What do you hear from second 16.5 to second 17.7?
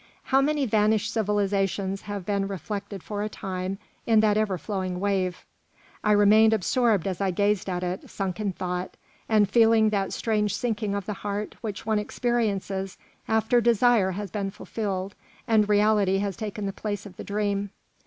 the place of the dream.